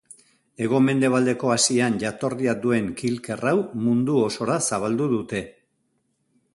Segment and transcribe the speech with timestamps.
[0.67, 5.49] Hego-mendebaldeko Asian jatorria duen kilker hau mundu osora zabaldu dute.